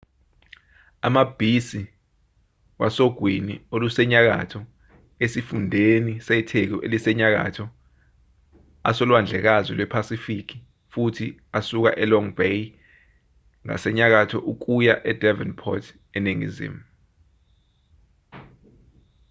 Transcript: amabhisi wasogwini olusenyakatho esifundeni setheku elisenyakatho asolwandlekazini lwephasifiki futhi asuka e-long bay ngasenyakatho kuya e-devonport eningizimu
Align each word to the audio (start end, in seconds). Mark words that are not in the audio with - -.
amabhisi 1.07 1.81
wasogwini 2.81 3.55
olusenyakatho 3.73 4.61
esifundeni 5.25 6.13
setheku 6.27 6.77
elisenyakatho 6.85 7.65
asolwandlekazini 8.89 9.75
lwephasifiki 9.77 10.57
futhi 10.91 11.27
asuka 11.57 11.91
e-long 12.03 12.27
bay 12.39 12.59
ngasenyakatho 13.65 14.37
kuya 14.63 14.95
e-devonport 15.11 15.85
eningizimu 16.17 16.81